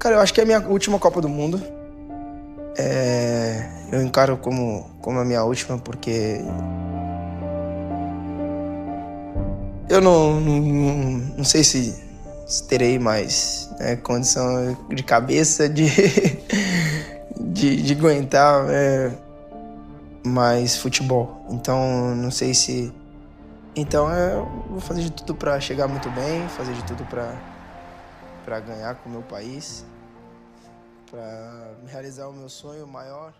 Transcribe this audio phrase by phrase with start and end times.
[0.00, 1.62] Cara, eu acho que é a minha última Copa do Mundo.
[2.78, 6.40] É, eu encaro como, como a minha última porque
[9.90, 10.56] eu não, não,
[11.36, 12.02] não sei se,
[12.46, 15.84] se terei mais né, condição de cabeça de,
[17.38, 19.12] de, de aguentar é,
[20.24, 21.44] mais futebol.
[21.50, 22.90] Então não sei se.
[23.76, 27.59] Então é, eu vou fazer de tudo para chegar muito bem, fazer de tudo para
[28.58, 29.86] ganhar com o meu país
[31.10, 33.32] para realizar o meu sonho maior.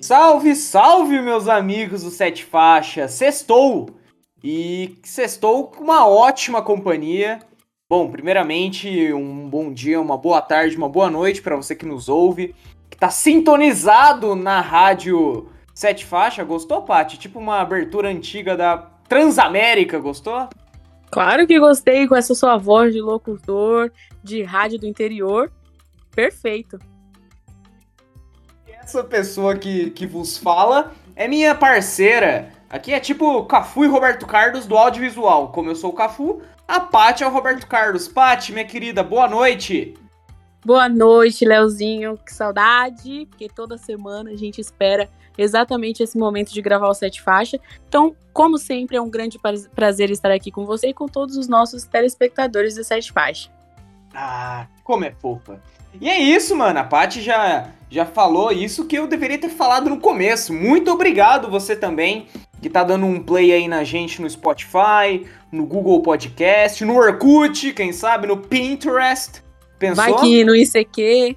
[0.00, 3.12] Salve, salve, meus amigos do Sete Faixas!
[3.12, 3.90] Sextou!
[4.42, 7.40] E sextou com uma ótima companhia.
[7.88, 12.08] Bom, primeiramente, um bom dia, uma boa tarde, uma boa noite para você que nos
[12.08, 12.54] ouve,
[12.90, 16.42] que tá sintonizado na rádio Sete Faixa.
[16.42, 17.18] Gostou, Paty?
[17.18, 20.48] Tipo uma abertura antiga da Transamérica, gostou?
[21.10, 23.92] Claro que gostei com essa sua voz de locutor,
[24.26, 25.50] de rádio do interior.
[26.14, 26.78] Perfeito.
[28.66, 32.52] Essa pessoa que, que vos fala é minha parceira.
[32.68, 35.52] Aqui é tipo Cafu e Roberto Carlos do audiovisual.
[35.52, 38.08] Como eu sou o Cafu, a Paty é o Roberto Carlos.
[38.08, 39.94] Paty, minha querida, boa noite.
[40.64, 42.18] Boa noite, Leozinho.
[42.18, 47.22] Que saudade, porque toda semana a gente espera exatamente esse momento de gravar o Sete
[47.22, 47.58] Faixa.
[47.88, 49.38] Então, como sempre, é um grande
[49.74, 53.55] prazer estar aqui com você e com todos os nossos telespectadores do Sete Faixa.
[54.14, 55.60] Ah, como é fofa.
[56.00, 56.78] E é isso, mano.
[56.78, 60.52] A Paty já, já falou isso que eu deveria ter falado no começo.
[60.52, 62.26] Muito obrigado você também
[62.60, 67.72] que tá dando um play aí na gente no Spotify, no Google Podcast, no Orkut,
[67.72, 69.42] quem sabe, no Pinterest.
[69.78, 70.04] Pensou?
[70.04, 71.36] Vai que no ICQ.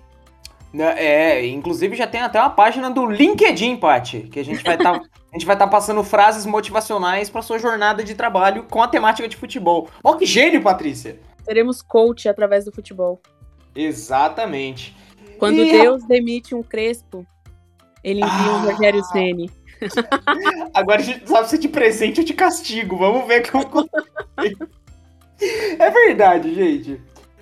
[0.71, 4.75] Né, é, inclusive já tem até uma página do LinkedIn, Paty, que a gente vai
[4.75, 8.63] estar tá, a gente vai estar tá passando frases motivacionais para sua jornada de trabalho
[8.69, 9.89] com a temática de futebol.
[10.03, 11.19] Ó que gênio, Patrícia.
[11.45, 13.21] Teremos coach através do futebol.
[13.75, 14.95] Exatamente.
[15.37, 15.71] Quando e...
[15.71, 17.25] Deus demite um Crespo,
[18.03, 18.55] ele envia ah.
[18.57, 19.49] um Rogério Ceni.
[20.73, 22.97] Agora a gente sabe se de presente ou de castigo.
[22.97, 23.89] Vamos ver como.
[25.39, 27.01] é verdade, gente.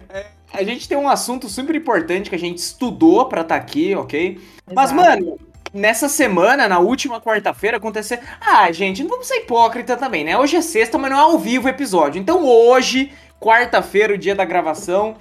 [0.10, 3.62] É, a gente tem um assunto super importante que a gente estudou para estar tá
[3.62, 4.34] aqui, ok?
[4.34, 4.74] Exato.
[4.74, 5.40] Mas, mano,
[5.74, 8.20] nessa semana, na última quarta-feira, aconteceu.
[8.40, 10.38] Ah, gente, não vamos ser hipócrita também, né?
[10.38, 12.20] Hoje é sexta, mas não é ao vivo o episódio.
[12.20, 15.16] Então, hoje, quarta-feira, o dia da gravação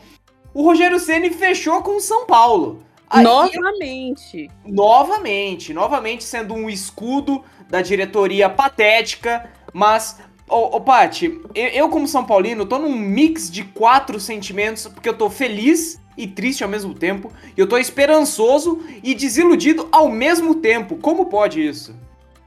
[0.57, 2.83] o Rogério Ceni fechou com o São Paulo.
[3.11, 4.51] Aí, novamente.
[4.65, 10.19] Novamente, novamente sendo um escudo da diretoria patética, mas
[10.49, 15.09] Ô, ô Paty, eu, eu, como São Paulino tô num mix de quatro sentimentos, porque
[15.09, 20.09] eu tô feliz e triste ao mesmo tempo, e eu tô esperançoso e desiludido ao
[20.09, 20.97] mesmo tempo.
[20.97, 21.95] Como pode isso?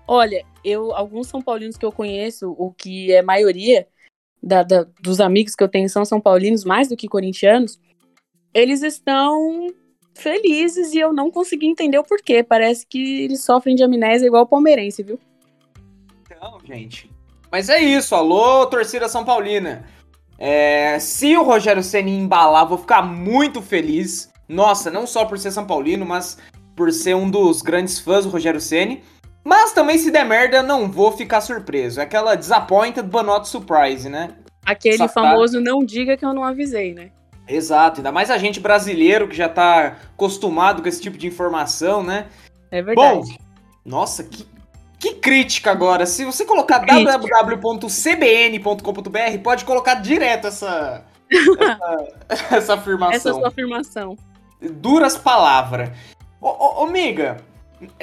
[0.08, 3.85] Olha, eu alguns São Paulinos que eu conheço, o que é maioria
[4.42, 7.80] da, da, dos amigos que eu tenho são São Paulinos, mais do que corintianos,
[8.54, 9.68] eles estão
[10.14, 12.44] felizes e eu não consegui entender o porquê.
[12.44, 15.20] Parece que eles sofrem de amnésia igual o palmeirense, viu?
[16.26, 17.10] Então, gente.
[17.52, 19.86] Mas é isso, alô, torcida São Paulina.
[20.38, 24.32] É, se o Rogério Senna embalar, vou ficar muito feliz.
[24.48, 26.38] Nossa, não só por ser São Paulino, mas
[26.76, 29.04] por ser um dos grandes fãs do Rogério Ceni.
[29.50, 32.00] Mas também se der merda, não vou ficar surpreso.
[32.00, 34.36] É aquela disappointed but not surprise, né?
[34.64, 35.30] Aquele Safado.
[35.30, 37.10] famoso não diga que eu não avisei, né?
[37.48, 42.04] Exato, ainda mais a gente brasileiro que já tá acostumado com esse tipo de informação,
[42.04, 42.28] né?
[42.70, 43.09] É verdade.
[43.09, 43.26] Bom,
[43.84, 44.46] nossa, que,
[45.00, 46.06] que crítica agora.
[46.06, 47.80] Se você colocar www.cbn.com.br,
[49.44, 52.08] pode colocar direto essa, essa,
[52.56, 53.16] essa, afirmação.
[53.16, 54.16] Essa sua afirmação.
[54.62, 55.90] Duras palavras.
[56.40, 57.38] Ô, ô, ô, amiga,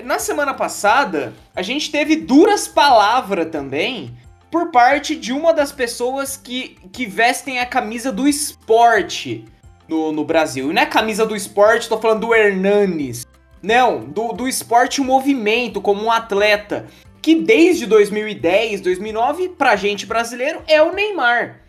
[0.03, 4.17] na semana passada, a gente teve duras palavras também
[4.51, 9.45] por parte de uma das pessoas que, que vestem a camisa do esporte
[9.89, 10.71] no, no Brasil.
[10.71, 13.27] E não é camisa do esporte, tô falando do Hernanes.
[13.63, 16.87] Não, do, do esporte o movimento, como um atleta.
[17.21, 21.66] Que desde 2010, 2009, pra gente brasileiro, é o Neymar.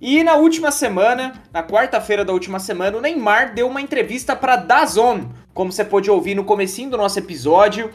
[0.00, 4.56] E na última semana, na quarta-feira da última semana, o Neymar deu uma entrevista para
[4.56, 7.90] Dazon, como você pôde ouvir no comecinho do nosso episódio.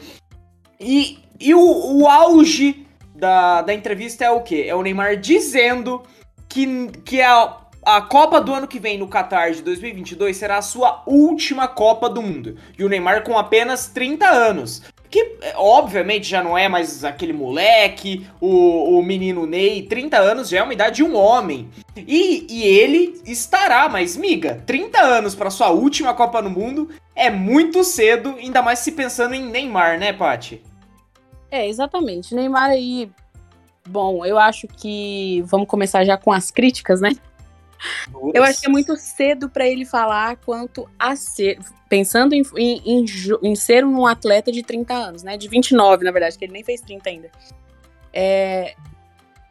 [0.78, 4.66] E, e o, o auge da, da entrevista é o quê?
[4.68, 6.02] É o Neymar dizendo
[6.46, 10.62] que, que a, a Copa do ano que vem no Qatar de 2022 será a
[10.62, 12.58] sua última Copa do Mundo.
[12.78, 14.82] E o Neymar com apenas 30 anos.
[15.14, 20.58] Que, obviamente, já não é mais aquele moleque, o, o menino Ney, 30 anos já
[20.58, 21.70] é uma idade de um homem.
[21.96, 27.30] E, e ele estará, mas, miga, 30 anos para sua última Copa no Mundo é
[27.30, 30.60] muito cedo, ainda mais se pensando em Neymar, né, Paty?
[31.48, 32.34] É, exatamente.
[32.34, 33.08] Neymar aí.
[33.86, 37.12] Bom, eu acho que vamos começar já com as críticas, né?
[38.34, 41.60] Eu acho que é muito cedo para ele falar quanto a ser.
[41.94, 43.04] Pensando em, em, em,
[43.40, 45.36] em, ser um atleta de 30 anos, né?
[45.36, 47.30] De 29, na verdade, que ele nem fez 30 ainda.
[48.12, 48.74] É,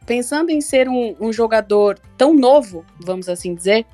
[0.06, 3.86] pensando em ser um, um jogador tão novo, vamos assim dizer,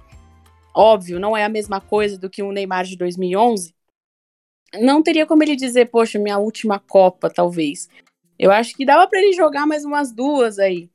[0.74, 3.75] óbvio, não é a mesma coisa do que um Neymar de 2011.
[4.81, 7.88] Não teria como ele dizer, poxa, minha última Copa, talvez.
[8.40, 10.90] Eu acho que dava para ele jogar mais umas duas aí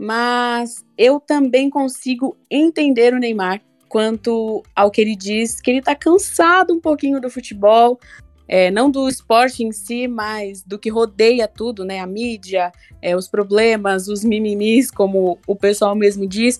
[0.00, 5.94] mas eu também consigo entender o Neymar quanto ao que ele diz, que ele tá
[5.94, 7.98] cansado um pouquinho do futebol,
[8.46, 12.00] é, não do esporte em si, mas do que rodeia tudo, né?
[12.00, 16.58] A mídia, é, os problemas, os mimimis, como o pessoal mesmo diz.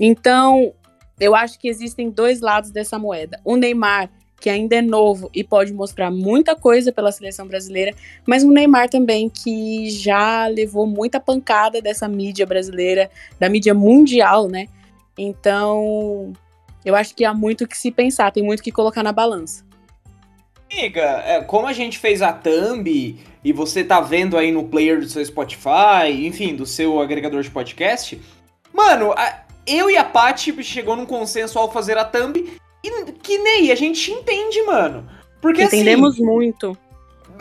[0.00, 0.72] Então,
[1.20, 3.40] eu acho que existem dois lados dessa moeda.
[3.44, 7.94] O Neymar que ainda é novo e pode mostrar muita coisa pela seleção brasileira,
[8.26, 14.46] mas um Neymar também que já levou muita pancada dessa mídia brasileira, da mídia mundial,
[14.48, 14.66] né?
[15.16, 16.34] Então,
[16.86, 19.66] eu acho que há muito que se pensar, tem muito que colocar na balança.
[20.72, 25.00] Amiga, é, como a gente fez a thumb e você tá vendo aí no player
[25.00, 28.20] do seu Spotify, enfim, do seu agregador de podcast,
[28.72, 33.36] mano, a, eu e a Paty chegou num consenso ao fazer a thumb e que
[33.38, 35.08] nem a gente entende, mano.
[35.42, 36.78] Porque assim, Entendemos assim, muito.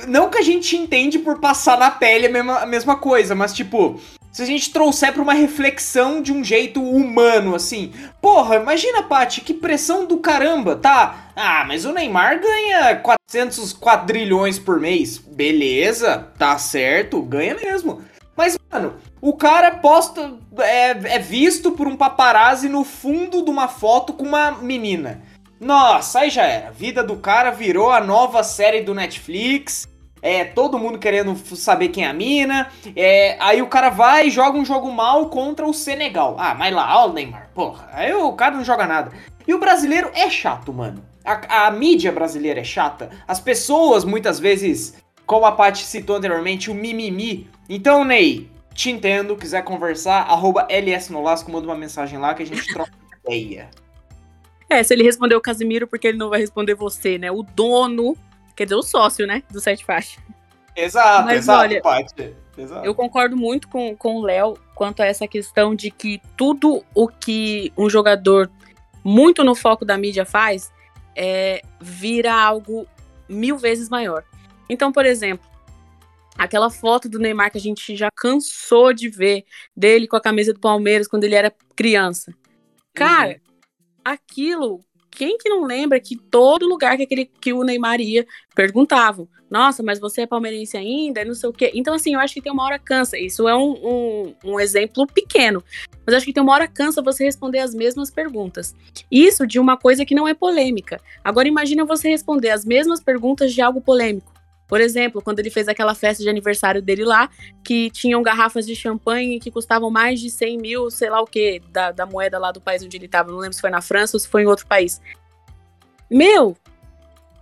[0.07, 3.53] Não que a gente entende por passar na pele a mesma, a mesma coisa, mas
[3.53, 3.99] tipo,
[4.35, 7.93] se a gente trouxer pra uma reflexão de um jeito humano, assim.
[8.21, 11.31] Porra, imagina, Paty, que pressão do caramba, tá?
[11.33, 15.17] Ah, mas o Neymar ganha 400 quadrilhões por mês.
[15.17, 18.01] Beleza, tá certo, ganha mesmo.
[18.35, 20.33] Mas, mano, o cara posta.
[20.57, 25.21] É, é visto por um paparazzi no fundo de uma foto com uma menina.
[25.61, 26.67] Nossa, aí já era.
[26.67, 29.87] A vida do cara virou a nova série do Netflix.
[30.25, 32.67] É, todo mundo querendo saber quem é a mina.
[32.95, 36.35] É, aí o cara vai e joga um jogo mal contra o Senegal.
[36.39, 37.51] Ah, mas lá, ó o Neymar.
[37.53, 39.11] Porra, aí o cara não joga nada.
[39.47, 41.05] E o brasileiro é chato, mano.
[41.23, 43.11] A, a mídia brasileira é chata.
[43.27, 44.95] As pessoas, muitas vezes,
[45.27, 47.47] como a Paty citou anteriormente, o mimimi.
[47.69, 52.47] Então, Ney, te entendo, quiser conversar, arroba LS Nolasco, manda uma mensagem lá que a
[52.47, 52.91] gente troca
[53.23, 53.69] ideia.
[54.67, 57.29] É, se ele responder o Casimiro, porque ele não vai responder você, né?
[57.29, 58.17] O dono,
[58.55, 59.43] quer dizer, o sócio, né?
[59.51, 60.19] Do Sete Faixa.
[60.75, 62.35] Exato, Mas, exato, olha, Paty.
[62.57, 62.85] Exato.
[62.85, 67.07] Eu concordo muito com, com o Léo quanto a essa questão de que tudo o
[67.07, 68.49] que um jogador
[69.03, 70.71] muito no foco da mídia faz
[71.15, 72.87] é, vira algo
[73.27, 74.23] mil vezes maior.
[74.69, 75.45] Então, por exemplo,
[76.37, 80.53] aquela foto do Neymar que a gente já cansou de ver dele com a camisa
[80.53, 82.33] do Palmeiras quando ele era criança.
[82.93, 83.45] Cara, uhum
[84.05, 84.85] aquilo,
[85.15, 89.81] quem que não lembra que todo lugar que, aquele, que o Neymar ia, perguntavam, nossa,
[89.81, 91.23] mas você é palmeirense ainda?
[91.23, 91.71] Não sei o quê.
[91.73, 93.17] Então, assim, eu acho que tem uma hora cansa.
[93.17, 95.63] Isso é um, um, um exemplo pequeno.
[96.05, 98.75] Mas acho que tem uma hora cansa você responder as mesmas perguntas.
[99.09, 100.99] Isso de uma coisa que não é polêmica.
[101.23, 104.34] Agora, imagina você responder as mesmas perguntas de algo polêmico.
[104.67, 107.29] Por exemplo, quando ele fez aquela festa de aniversário dele lá,
[107.63, 111.61] que tinham garrafas de champanhe que custavam mais de 100 mil, sei lá o que,
[111.71, 113.31] da, da moeda lá do país onde ele estava.
[113.31, 114.99] Não lembro se foi na França ou se foi em outro país.
[116.09, 116.55] Meu,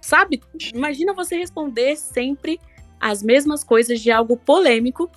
[0.02, 0.42] sabe?
[0.74, 2.60] Imagina você responder sempre
[3.00, 5.10] as mesmas coisas de algo polêmico.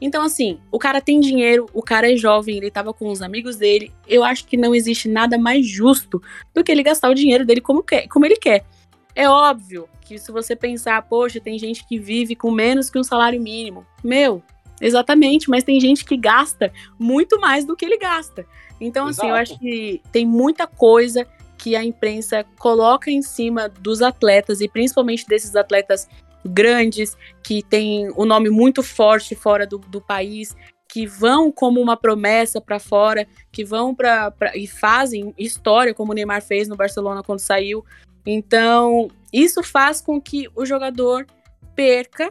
[0.00, 3.56] Então, assim, o cara tem dinheiro, o cara é jovem, ele tava com os amigos
[3.56, 3.92] dele.
[4.06, 6.22] Eu acho que não existe nada mais justo
[6.54, 8.64] do que ele gastar o dinheiro dele como, quer, como ele quer.
[9.18, 13.02] É óbvio que se você pensar, poxa, tem gente que vive com menos que um
[13.02, 13.84] salário mínimo.
[14.02, 14.40] Meu,
[14.80, 18.46] exatamente, mas tem gente que gasta muito mais do que ele gasta.
[18.80, 19.26] Então, Exato.
[19.26, 24.60] assim, eu acho que tem muita coisa que a imprensa coloca em cima dos atletas
[24.60, 26.08] e principalmente desses atletas
[26.46, 30.54] grandes que têm o um nome muito forte fora do, do país
[30.88, 36.14] que vão como uma promessa para fora, que vão para e fazem história como o
[36.14, 37.84] Neymar fez no Barcelona quando saiu.
[38.30, 41.26] Então, isso faz com que o jogador
[41.74, 42.28] perca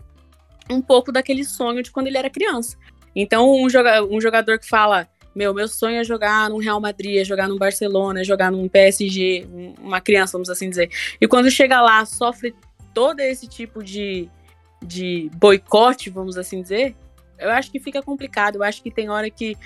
[0.69, 2.77] um pouco daquele sonho de quando ele era criança.
[3.15, 7.17] Então, um, joga um jogador que fala: Meu, meu sonho é jogar no Real Madrid,
[7.17, 9.47] é jogar no Barcelona, é jogar num PSG,
[9.81, 10.91] uma criança, vamos assim dizer.
[11.19, 12.53] E quando chega lá, sofre
[12.93, 14.29] todo esse tipo de,
[14.85, 16.95] de boicote, vamos assim dizer,
[17.39, 18.57] eu acho que fica complicado.
[18.57, 19.57] Eu acho que tem hora que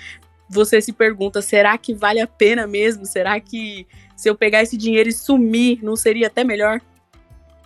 [0.52, 3.06] você se pergunta: será que vale a pena mesmo?
[3.06, 6.80] Será que se eu pegar esse dinheiro e sumir, não seria até melhor?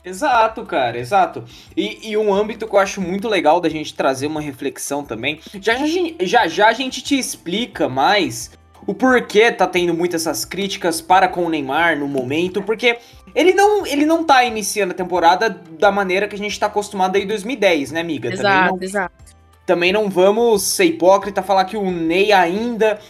[0.05, 1.45] Exato, cara, exato.
[1.77, 5.41] E, e, um âmbito que eu acho muito legal da gente trazer uma reflexão também.
[5.61, 5.87] Já já,
[6.21, 8.53] já já a gente te explica mais
[8.87, 12.99] o porquê tá tendo muitas essas críticas para com o Neymar no momento, porque
[13.35, 17.17] ele não, ele não tá iniciando a temporada da maneira que a gente tá acostumado
[17.17, 18.33] aí em 2010, né, amiga?
[18.33, 19.26] Exato, não, exato.
[19.67, 23.01] Também não vamos ser hipócrita falar que o Ney ainda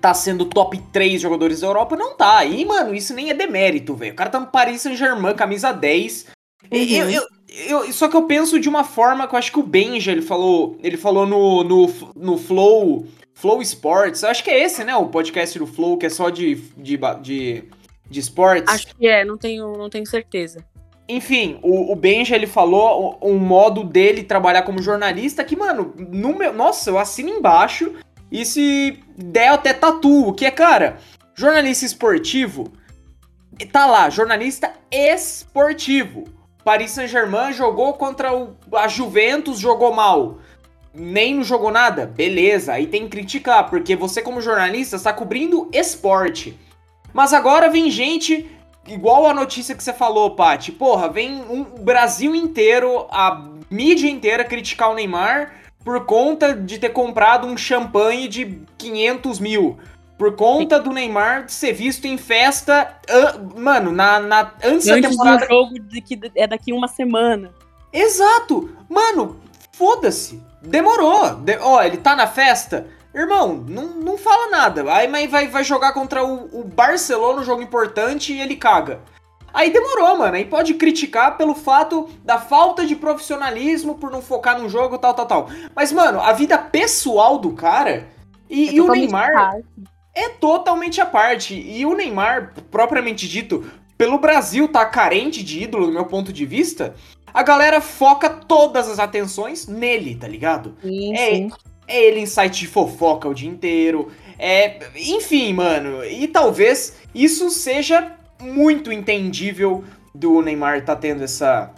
[0.00, 2.44] tá sendo top 3 jogadores da Europa, não tá.
[2.44, 4.12] E, mano, isso nem é demérito, velho.
[4.12, 6.26] O cara tá no Paris Saint-Germain, camisa 10.
[6.70, 6.78] Uhum.
[6.78, 7.22] Eu, eu,
[7.68, 10.22] eu, só que eu penso de uma forma que eu acho que o Benja, ele
[10.22, 14.96] falou, ele falou no, no, no Flow, Flow Sports, eu acho que é esse, né,
[14.96, 17.64] o podcast do Flow, que é só de, de, de,
[18.10, 18.74] de esportes.
[18.74, 20.64] Acho que é, não tenho, não tenho certeza.
[21.08, 26.36] Enfim, o, o Benja, ele falou um modo dele trabalhar como jornalista que, mano, no
[26.36, 27.94] meu, nossa, eu assino embaixo
[28.30, 30.98] e se der até tatu, que é, cara,
[31.34, 32.72] jornalista esportivo,
[33.70, 36.24] tá lá, jornalista esportivo.
[36.64, 40.38] Paris Saint-Germain jogou contra o, a Juventus, jogou mal.
[40.92, 42.06] Nem não jogou nada?
[42.06, 46.58] Beleza, aí tem que criticar, porque você, como jornalista, está cobrindo esporte.
[47.12, 48.50] Mas agora vem gente,
[48.88, 50.72] igual a notícia que você falou, Paty.
[50.72, 55.52] Porra, vem um Brasil inteiro, a mídia inteira criticar o Neymar
[55.84, 59.78] por conta de ter comprado um champanhe de 500 mil.
[60.18, 65.08] Por conta do Neymar ser visto em festa, uh, mano, na, na, antes, antes da
[65.08, 65.46] temporada.
[65.46, 67.52] Do jogo de que é daqui uma semana.
[67.92, 68.74] Exato!
[68.88, 69.38] Mano,
[69.72, 70.42] foda-se.
[70.62, 71.34] Demorou.
[71.36, 72.86] De, ó, ele tá na festa.
[73.16, 74.84] Irmão, não, não fala nada.
[74.92, 79.00] Aí mas vai, vai jogar contra o, o Barcelona, um jogo importante, e ele caga.
[79.54, 80.36] Aí demorou, mano.
[80.36, 85.14] Aí pode criticar pelo fato da falta de profissionalismo por não focar no jogo, tal,
[85.14, 85.48] tal, tal.
[85.74, 88.06] Mas, mano, a vida pessoal do cara
[88.50, 89.60] e, é e o Neymar
[90.14, 91.54] é totalmente à parte.
[91.54, 93.64] E o Neymar, propriamente dito,
[93.96, 96.94] pelo Brasil tá carente de ídolo, do meu ponto de vista,
[97.32, 100.76] a galera foca todas as atenções nele, tá ligado?
[100.82, 101.50] Sim, é, sim.
[101.86, 104.10] É ele em site de fofoca o dia inteiro.
[104.38, 106.04] É, enfim, mano.
[106.04, 111.72] E talvez isso seja muito entendível do Neymar tá tendo essa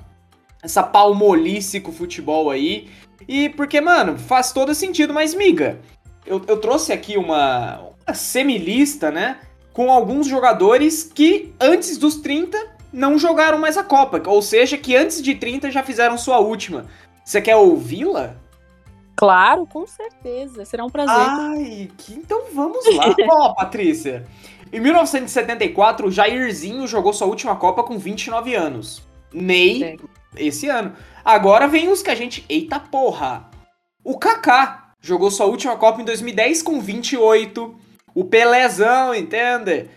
[0.63, 2.89] essa palmolice com o futebol aí.
[3.29, 5.79] E porque, mano, faz todo sentido, mas miga,
[6.27, 9.39] eu, eu trouxe aqui uma, semilista, né?
[9.73, 12.59] Com alguns jogadores que antes dos 30
[12.93, 14.21] não jogaram mais a Copa.
[14.27, 16.87] Ou seja, que antes de 30 já fizeram sua última.
[17.25, 18.37] Você quer ouvi-la?
[19.19, 20.65] Claro, com certeza.
[20.65, 21.17] Será um prazer.
[21.17, 23.13] Ai, que, então vamos lá.
[23.29, 24.25] Ó, Patrícia.
[24.73, 29.03] Em 1974, o Jairzinho jogou sua última Copa com 29 anos.
[29.33, 29.97] Ney, é.
[30.37, 30.95] esse ano.
[31.25, 32.47] Agora vem os que a gente.
[32.49, 33.51] Eita porra!
[34.05, 37.75] O Kaká jogou sua última Copa em 2010 com 28.
[38.15, 39.89] O Pelézão, entende?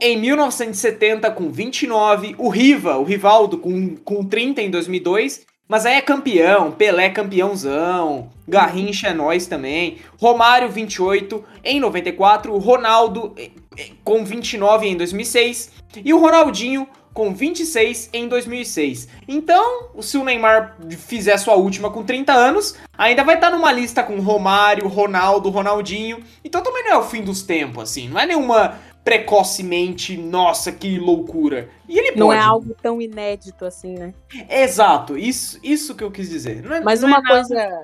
[0.00, 5.96] Em 1970 com 29, o Riva, o Rivaldo com, com 30 em 2002, mas aí
[5.96, 13.50] é campeão, Pelé campeãozão, Garrincha é nós também, Romário 28 em 94, o Ronaldo eh,
[13.76, 15.72] eh, com 29 em 2006
[16.02, 19.08] e o Ronaldinho com 26 em 2006.
[19.26, 24.04] Então, se o Neymar fizer sua última com 30 anos, ainda vai estar numa lista
[24.04, 26.22] com Romário, Ronaldo, Ronaldinho.
[26.44, 28.08] Então também não é o fim dos tempos, assim.
[28.08, 31.70] Não é nenhuma precocemente, nossa, que loucura.
[31.88, 32.38] E ele Não pode...
[32.38, 34.12] é algo tão inédito assim, né?
[34.48, 36.64] Exato, isso, isso que eu quis dizer.
[36.70, 37.82] É, mas uma é coisa.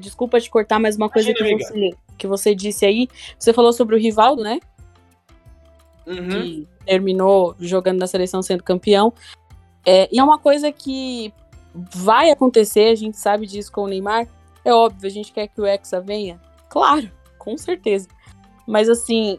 [0.00, 3.08] Desculpa te cortar, mas uma coisa Imagina, que, você, que você disse aí.
[3.38, 4.60] Você falou sobre o Rivaldo, né?
[6.06, 6.28] Uhum.
[6.28, 9.12] Que terminou jogando na seleção sendo campeão.
[9.84, 11.32] É, e é uma coisa que
[11.74, 14.26] vai acontecer, a gente sabe disso com o Neymar.
[14.64, 16.40] É óbvio, a gente quer que o Hexa venha.
[16.68, 18.08] Claro, com certeza.
[18.66, 19.38] Mas assim,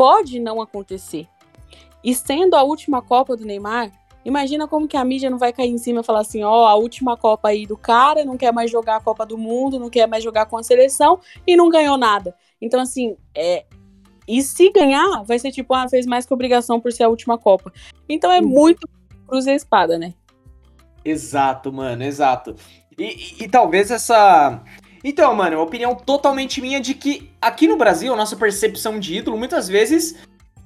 [0.00, 1.28] pode não acontecer.
[2.02, 3.92] E sendo a última Copa do Neymar,
[4.24, 6.66] imagina como que a mídia não vai cair em cima e falar assim, ó, oh,
[6.66, 9.90] a última Copa aí do cara, não quer mais jogar a Copa do Mundo, não
[9.90, 12.34] quer mais jogar com a seleção e não ganhou nada.
[12.62, 13.66] Então, assim, é,
[14.26, 17.36] e se ganhar, vai ser tipo, ah, fez mais que obrigação por ser a última
[17.36, 17.70] Copa.
[18.08, 18.48] Então é uhum.
[18.48, 18.88] muito
[19.28, 20.14] cruz e espada, né?
[21.04, 22.56] Exato, mano, exato.
[22.96, 24.62] E, e, e, talvez essa.
[25.02, 29.38] Então, mano, opinião totalmente minha de que aqui no Brasil, a nossa percepção de ídolo,
[29.38, 30.16] muitas vezes,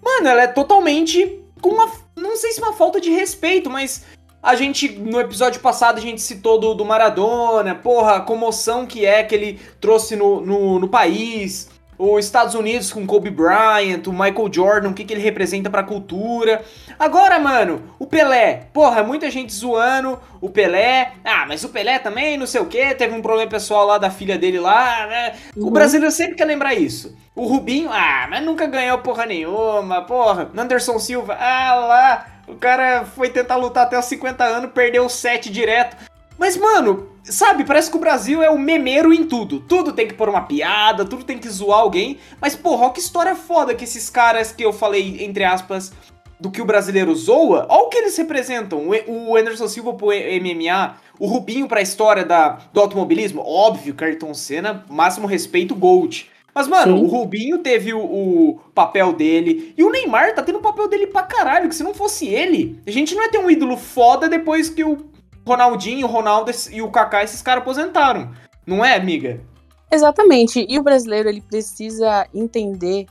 [0.03, 1.91] mano, ela é totalmente com uma.
[2.17, 4.05] Não sei se uma falta de respeito, mas
[4.43, 9.07] a gente, no episódio passado, a gente citou do, do Maradona, porra, a comoção que
[9.07, 14.13] é que ele trouxe no, no, no país os Estados Unidos com Kobe Bryant, o
[14.13, 16.63] Michael Jordan, o que, que ele representa pra cultura.
[16.99, 18.69] Agora, mano, o Pelé.
[18.73, 21.13] Porra, muita gente zoando o Pelé.
[21.25, 24.11] Ah, mas o Pelé também, não sei o que, teve um problema pessoal lá da
[24.11, 25.35] filha dele lá, né?
[25.57, 25.69] Uhum.
[25.69, 27.17] O brasileiro sempre quer lembrar isso.
[27.35, 30.51] O Rubinho, ah, mas nunca ganhou porra nenhuma, porra.
[30.57, 35.51] Anderson Silva, ah lá, o cara foi tentar lutar até os 50 anos, perdeu 7
[35.51, 35.97] direto.
[36.39, 39.61] Mas, mano, sabe, parece que o Brasil é o memeiro em tudo.
[39.61, 42.19] Tudo tem que pôr uma piada, tudo tem que zoar alguém.
[42.41, 45.93] Mas, porra, ó que história foda que esses caras que eu falei, entre aspas,
[46.39, 48.89] do que o brasileiro zoa, olha o que eles representam.
[49.07, 54.85] O Anderson Silva pro MMA, o Rubinho pra história da, do automobilismo, óbvio, Carton Senna,
[54.89, 56.29] máximo respeito, Gold.
[56.55, 57.05] Mas, mano, Sim.
[57.05, 59.75] o Rubinho teve o, o papel dele.
[59.77, 61.69] E o Neymar tá tendo o papel dele pra caralho.
[61.69, 64.85] Que se não fosse ele, a gente não ia ter um ídolo foda depois que
[64.85, 64.99] o
[65.47, 68.31] Ronaldinho, Ronaldo e o Kaká, esses caras aposentaram.
[68.67, 69.41] Não é, amiga?
[69.91, 70.67] Exatamente.
[70.69, 73.07] E o brasileiro ele precisa entender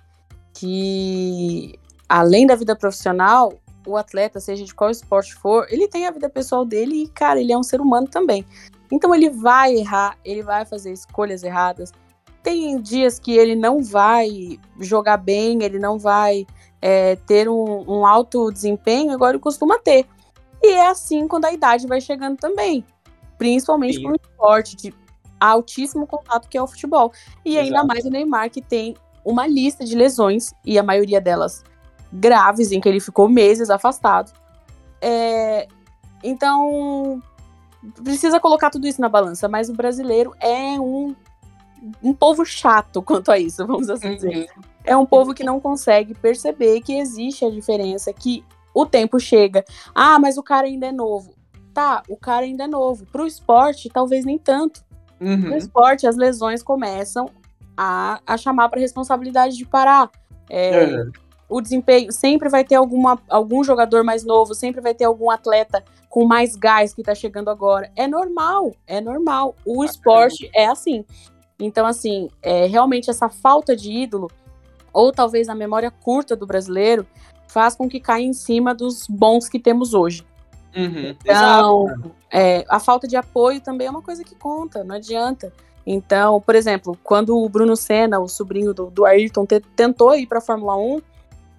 [0.54, 3.54] que além da vida profissional,
[3.86, 7.40] o atleta, seja de qual esporte for, ele tem a vida pessoal dele e, cara,
[7.40, 8.46] ele é um ser humano também.
[8.92, 11.92] Então ele vai errar, ele vai fazer escolhas erradas.
[12.42, 16.46] Tem dias que ele não vai jogar bem, ele não vai
[16.82, 20.06] é, ter um, um alto desempenho, agora ele costuma ter.
[20.64, 22.86] E é assim quando a idade vai chegando também.
[23.38, 24.04] Principalmente Sim.
[24.04, 24.94] para um esporte de
[25.40, 27.12] altíssimo contato que é o futebol.
[27.44, 27.88] E ainda Exato.
[27.88, 31.64] mais o Neymar, que tem uma lista de lesões, e a maioria delas
[32.12, 34.32] graves, em que ele ficou meses afastado.
[35.02, 35.68] É,
[36.24, 37.22] então,
[38.04, 41.16] precisa colocar tudo isso na balança, mas o brasileiro é um,
[42.02, 44.50] um povo chato quanto a isso, vamos assim dizer.
[44.84, 48.44] É um povo que não consegue perceber que existe a diferença, que
[48.74, 49.64] o tempo chega.
[49.94, 51.34] Ah, mas o cara ainda é novo.
[51.74, 53.06] Tá, o cara ainda é novo.
[53.12, 54.84] Pro esporte, talvez nem tanto.
[55.20, 55.56] No Uhum.
[55.58, 57.30] esporte, as lesões começam
[57.78, 60.10] a, a chamar para responsabilidade de parar.
[60.50, 61.06] É, É.
[61.50, 65.84] O desempenho sempre vai ter alguma, algum jogador mais novo, sempre vai ter algum atleta
[66.10, 67.92] com mais gás que tá chegando agora.
[67.96, 69.56] É normal, é normal.
[69.66, 71.06] O esporte é assim.
[71.60, 74.32] Então, assim, é, realmente essa falta de ídolo,
[74.92, 77.06] ou talvez a memória curta do brasileiro,
[77.54, 80.26] faz com que caia em cima dos bons que temos hoje.
[80.76, 81.16] Uhum.
[81.24, 81.86] Então,
[82.32, 85.54] é, a falta de apoio também é uma coisa que conta, não adianta.
[85.86, 90.26] Então, por exemplo, quando o Bruno Senna, o sobrinho do, do Ayrton, te- tentou ir
[90.26, 91.02] para a Fórmula 1,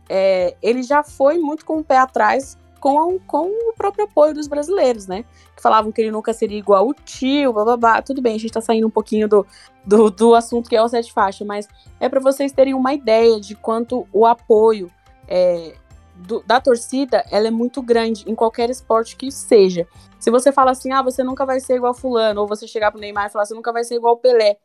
[0.08, 4.46] é, ele já foi muito com o pé atrás com, com o próprio apoio dos
[4.46, 5.24] brasileiros, né?
[5.56, 8.02] Que falavam que ele nunca seria igual o tio, blá blá blá.
[8.02, 9.46] Tudo bem, a gente tá saindo um pouquinho do,
[9.86, 11.68] do, do assunto que é o sete faixa, mas
[12.00, 14.90] é para vocês terem uma ideia de quanto o apoio
[15.26, 15.74] é,
[16.14, 19.86] do- da torcida ela é muito grande em qualquer esporte que seja.
[20.18, 23.00] Se você fala assim, ah, você nunca vai ser igual fulano, ou você chegar pro
[23.00, 24.56] Neymar e falar, você nunca vai ser igual o Pelé.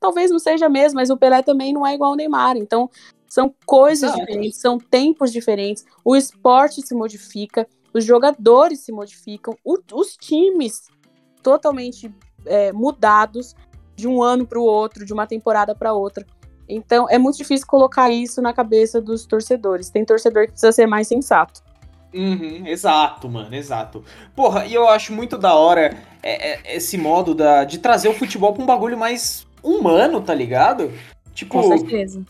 [0.00, 2.56] Talvez não seja mesmo, mas o Pelé também não é igual ao Neymar.
[2.56, 2.90] Então,
[3.28, 4.20] são coisas Exato.
[4.20, 10.88] diferentes, são tempos diferentes, o esporte se modifica, os jogadores se modificam, o- os times
[11.42, 13.54] totalmente é, mudados
[13.94, 16.26] de um ano para o outro, de uma temporada para outra.
[16.74, 19.90] Então, é muito difícil colocar isso na cabeça dos torcedores.
[19.90, 21.60] Tem torcedor que precisa ser mais sensato.
[22.14, 24.04] Uhum, exato, mano, exato.
[24.36, 28.14] Porra, e eu acho muito da hora é, é, esse modo da, de trazer o
[28.14, 30.92] futebol pra um bagulho mais humano, tá ligado?
[31.34, 32.22] Tipo, Com certeza.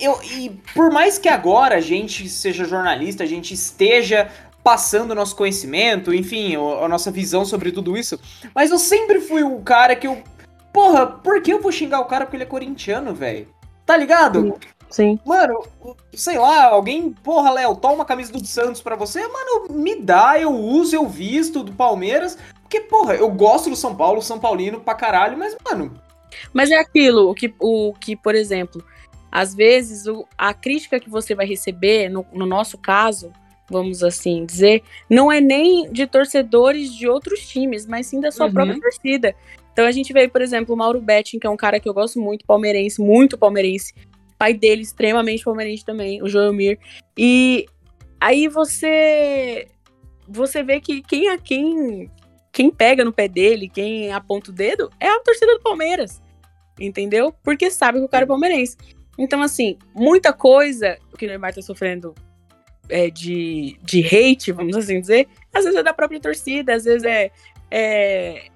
[0.00, 4.28] eu, e por mais que agora a gente seja jornalista, a gente esteja
[4.64, 8.18] passando o nosso conhecimento, enfim, o- a nossa visão sobre tudo isso,
[8.54, 10.20] mas eu sempre fui o cara que eu.
[10.78, 13.48] Porra, por que eu vou xingar o cara porque ele é corintiano, velho?
[13.84, 14.56] Tá ligado?
[14.88, 15.18] Sim.
[15.26, 15.60] Mano,
[16.12, 20.38] sei lá, alguém, porra, Léo, toma uma camisa do Santos pra você, mano, me dá,
[20.38, 22.38] eu uso, eu visto do Palmeiras.
[22.62, 26.00] Porque, porra, eu gosto do São Paulo, São Paulino pra caralho, mas, mano,
[26.52, 28.80] Mas é aquilo, o que, o que por exemplo,
[29.32, 33.32] às vezes o- a crítica que você vai receber, no, no nosso caso,
[33.68, 38.46] vamos assim dizer, não é nem de torcedores de outros times, mas sim da sua
[38.46, 38.52] Uhum.
[38.52, 39.34] própria torcida.
[39.78, 41.94] Então a gente vê, por exemplo, o Mauro Betting, que é um cara que eu
[41.94, 43.94] gosto muito, palmeirense, muito palmeirense.
[44.36, 46.80] Pai dele, extremamente palmeirense também, o Joelmir.
[47.16, 47.64] E
[48.20, 49.68] aí você
[50.26, 52.10] você vê que quem quem
[52.50, 56.20] quem pega no pé dele, quem aponta o dedo, é a torcida do Palmeiras.
[56.80, 57.32] Entendeu?
[57.44, 58.76] Porque sabe que o cara é palmeirense.
[59.16, 62.16] Então, assim, muita coisa que o Neymar tá sofrendo
[62.88, 67.04] é, de, de hate, vamos assim dizer, às vezes é da própria torcida, às vezes
[67.04, 67.30] é,
[67.70, 68.48] é,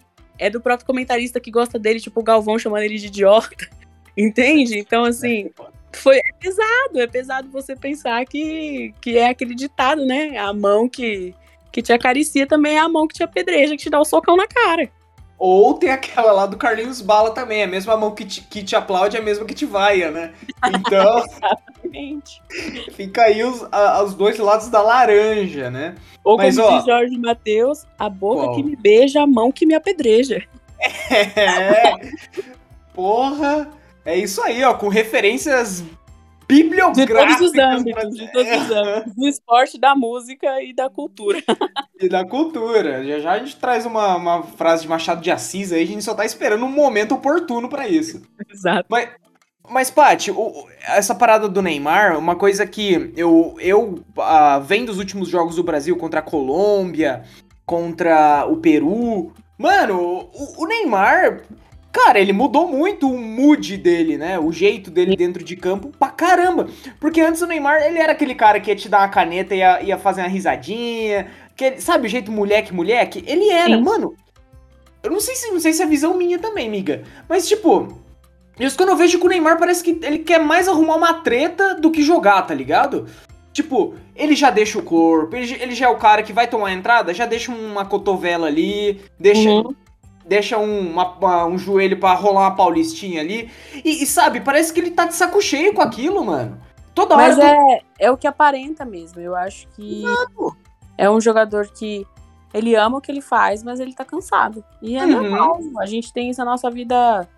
[0.42, 3.68] é do próprio comentarista que gosta dele, tipo o Galvão chamando ele de idiota.
[4.18, 4.78] Entende?
[4.78, 5.50] Então, assim,
[5.92, 10.36] foi é pesado, é pesado você pensar que, que é aquele ditado, né?
[10.36, 11.34] A mão que,
[11.70, 14.36] que te acaricia também é a mão que te apedreja, que te dá o socão
[14.36, 14.90] na cara.
[15.38, 18.76] Ou tem aquela lá do Carlinhos Bala também, a mesma mão que te, que te
[18.76, 20.32] aplaude é a mesma que te vaia, né?
[20.74, 21.24] Então,
[21.94, 22.42] Exatamente.
[22.92, 25.94] fica aí os, a- os dois lados da laranja, né?
[26.24, 28.54] Ou Mas, como ó, diz Jorge Matheus, a boca qual?
[28.56, 30.42] que me beija, a mão que me apedreja.
[31.10, 31.92] É.
[32.94, 33.70] Porra.
[34.04, 35.86] É isso aí, ó, com referências De
[36.48, 37.38] bibliográficas.
[37.38, 39.14] todos os âmbitos, de todos os âmbitos.
[39.14, 41.42] Do esporte, da música e da cultura.
[42.00, 43.04] E da cultura.
[43.04, 46.02] Já já a gente traz uma, uma frase de Machado de Assis aí, a gente
[46.02, 48.22] só tá esperando um momento oportuno pra isso.
[48.52, 48.86] Exato.
[48.90, 49.08] Mas,
[49.94, 54.98] Paty, o- o- essa parada do Neymar, uma coisa que eu, eu ah, vendo os
[54.98, 57.22] últimos jogos do Brasil contra a Colômbia,
[57.64, 59.32] contra o Peru.
[59.56, 61.42] Mano, o, o Neymar,
[61.92, 64.38] cara, ele mudou muito o mood dele, né?
[64.38, 66.68] O jeito dele dentro de campo pra caramba.
[66.98, 69.58] Porque antes o Neymar, ele era aquele cara que ia te dar uma caneta e
[69.58, 71.28] ia, ia fazer uma risadinha.
[71.54, 73.22] Que, sabe o jeito moleque, moleque?
[73.26, 73.82] Ele era, Sim.
[73.82, 74.14] mano.
[75.02, 77.02] Eu não sei se não sei se é visão minha também, miga.
[77.28, 78.01] Mas, tipo,
[78.58, 81.74] isso quando eu vejo que o Neymar parece que ele quer mais arrumar uma treta
[81.74, 83.06] do que jogar, tá ligado?
[83.52, 86.72] Tipo, ele já deixa o corpo, ele, já é o cara que vai tomar a
[86.72, 89.74] entrada, já deixa uma cotovela ali, deixa, uhum.
[90.24, 93.50] deixa um, uma, um joelho para rolar uma paulistinha ali.
[93.84, 96.58] E, e, sabe, parece que ele tá de saco cheio com aquilo, mano.
[96.94, 97.28] Toda hora.
[97.28, 99.20] Mas é, é o que aparenta mesmo.
[99.20, 100.54] Eu acho que Não.
[100.96, 102.06] é um jogador que
[102.54, 104.64] ele ama o que ele faz, mas ele tá cansado.
[104.80, 105.10] E é uhum.
[105.10, 105.60] normal.
[105.78, 107.28] A gente tem isso na nossa vida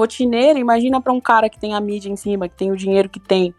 [0.00, 0.58] rotineira.
[0.58, 3.20] Imagina para um cara que tem a mídia em cima, que tem o dinheiro que
[3.20, 3.54] tem.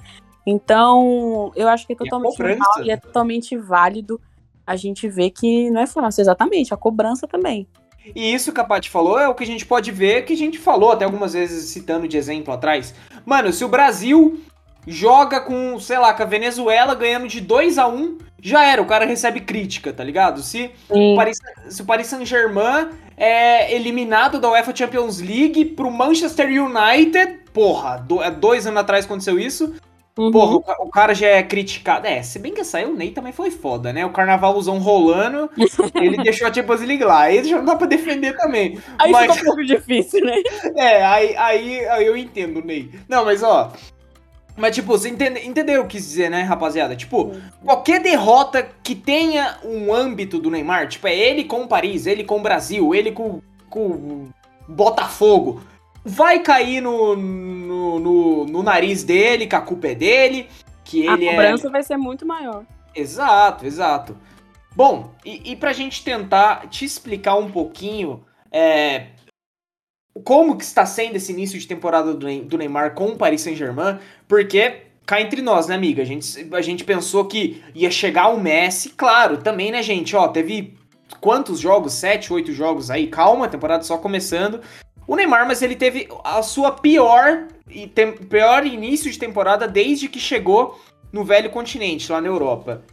[0.46, 4.20] Então, eu acho que é totalmente normal e é totalmente válido
[4.66, 7.68] a gente ver que não é fácil, exatamente, a cobrança também.
[8.16, 10.38] E isso que a Paty falou é o que a gente pode ver, que a
[10.38, 12.96] gente falou até algumas vezes citando de exemplo atrás.
[13.26, 14.42] Mano, se o Brasil
[14.88, 18.88] joga com, sei lá, com a Venezuela ganhando de 2 a 1 já era, o
[18.88, 20.42] cara recebe crítica, tá ligado?
[20.42, 21.38] Se, o Paris,
[21.70, 22.90] se o Paris Saint-Germain
[23.24, 29.06] é eliminado da UEFA Champions League pro Manchester United, porra, do, é dois anos atrás
[29.06, 29.76] aconteceu isso,
[30.18, 30.30] Uhum.
[30.30, 32.06] Porra, o, o, cara já é criticado.
[32.06, 34.06] É, se bem que aí o Ney também foi foda, né?
[34.06, 35.50] O carnavalzão rolando,
[35.96, 37.22] ele deixou a Champions League lá.
[37.22, 38.78] Aí já não dá pra defender também.
[39.00, 39.32] Aí mas...
[39.32, 40.36] fica um pouco difícil, né?
[40.76, 42.92] É, aí, aí, aí eu entendo, Ney.
[43.08, 43.72] Não, mas ó.
[44.58, 46.96] Mas, tipo, você entende, entendeu o que quis dizer, né, rapaziada?
[46.96, 52.06] Tipo, qualquer derrota que tenha um âmbito do Neymar, tipo, é ele com o Paris,
[52.06, 54.28] ele com o Brasil, ele com, com
[54.68, 55.62] Botafogo
[56.04, 60.50] vai cair no, no, no, no, nariz dele, que a culpa é dele,
[60.84, 61.72] que ele A cobrança é...
[61.72, 62.64] vai ser muito maior.
[62.96, 64.18] Exato, exato.
[64.76, 69.08] Bom, e, e pra gente tentar te explicar um pouquinho é,
[70.24, 73.98] como que está sendo esse início de temporada do Neymar com o Paris Saint-Germain,
[74.28, 76.02] porque cá entre nós, né, amiga?
[76.02, 80.16] A gente, a gente pensou que ia chegar o Messi, claro, também, né, gente?
[80.16, 80.78] Ó, teve
[81.20, 81.94] quantos jogos?
[81.94, 84.62] Sete, oito jogos aí, calma, a temporada só começando.
[85.08, 87.48] O Neymar, mas ele teve a sua pior,
[87.94, 90.80] tem, pior início de temporada desde que chegou
[91.12, 92.84] no velho continente, lá na Europa.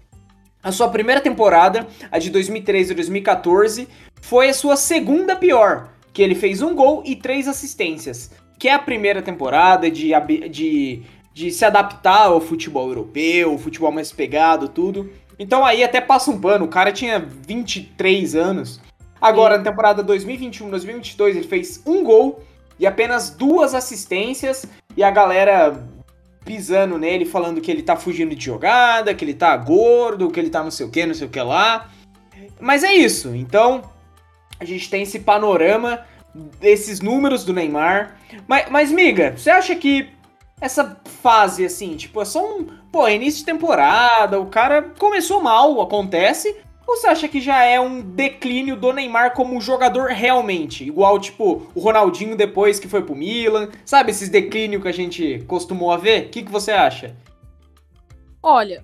[0.63, 3.89] A sua primeira temporada, a de 2013 e 2014,
[4.21, 8.31] foi a sua segunda pior, que ele fez um gol e três assistências.
[8.59, 10.11] Que é a primeira temporada de,
[10.51, 15.11] de, de se adaptar ao futebol europeu, futebol mais pegado, tudo.
[15.39, 18.81] Então aí até passa um pano, o cara tinha 23 anos.
[19.21, 22.43] Agora, na temporada 2021-2022, ele fez um gol
[22.79, 24.67] e apenas duas assistências.
[24.97, 25.85] E a galera
[26.45, 30.51] pisando nele, falando que ele tá fugindo de jogada, que ele tá gordo, que ele
[30.51, 31.91] tá não sei o que, não sei o que lá.
[32.61, 33.35] Mas é isso.
[33.35, 33.83] Então,
[34.61, 38.17] a gente tem esse panorama desses números do Neymar.
[38.47, 40.09] Mas, mas miga, você acha que
[40.61, 42.67] essa fase, assim, tipo, é só um.
[42.91, 46.57] Pô, início de temporada, o cara começou mal, acontece.
[46.87, 50.85] Ou você acha que já é um declínio do Neymar como jogador realmente?
[50.85, 53.69] Igual, tipo, o Ronaldinho depois que foi pro Milan.
[53.85, 56.27] Sabe esses declínios que a gente costumou a ver?
[56.27, 57.15] O que, que você acha?
[58.43, 58.83] Olha,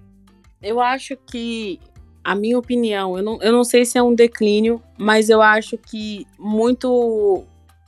[0.60, 1.80] eu acho que,
[2.24, 5.76] a minha opinião, eu não, eu não sei se é um declínio, mas eu acho
[5.76, 7.44] que muito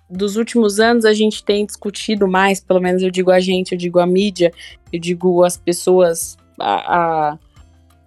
[0.08, 3.78] dos últimos anos a gente tem discutido mais, pelo menos eu digo a gente, eu
[3.78, 4.52] digo a mídia,
[4.92, 7.38] eu digo as pessoas, a, a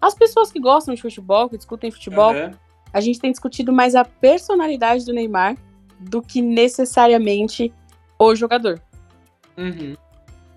[0.02, 2.52] as pessoas que gostam de futebol, que discutem futebol, uhum.
[2.94, 5.58] a gente tem discutido mais a personalidade do Neymar
[6.00, 7.74] do que necessariamente
[8.18, 8.82] o jogador.
[9.58, 9.96] Uhum.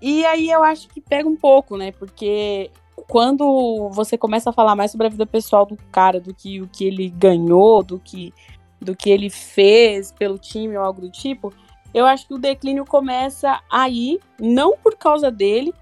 [0.01, 1.91] E aí eu acho que pega um pouco, né?
[1.91, 2.69] Porque
[3.07, 6.67] quando você começa a falar mais sobre a vida pessoal do cara, do que o
[6.67, 8.33] que ele ganhou, do que,
[8.79, 11.53] do que ele fez pelo time ou algo do tipo,
[11.93, 15.73] eu acho que o declínio começa aí, não por causa dele,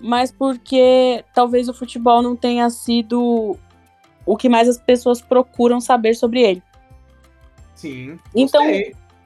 [0.00, 3.56] mas porque talvez o futebol não tenha sido
[4.24, 6.62] o que mais as pessoas procuram saber sobre ele.
[7.74, 8.18] Sim.
[8.34, 8.62] Então,